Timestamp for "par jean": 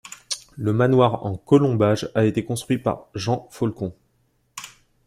2.79-3.47